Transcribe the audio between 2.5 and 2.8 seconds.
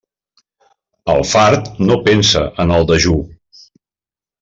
en